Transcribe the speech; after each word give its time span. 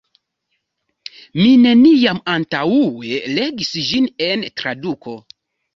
Mi 1.41 1.51
neniam 1.65 2.23
antaŭe 2.37 3.23
legis 3.37 3.73
ĝin 3.93 4.13
en 4.31 4.51
traduko. 4.61 5.21